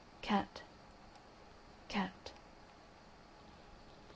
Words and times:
Cat!… 0.27 0.63
Cat! 1.87 2.31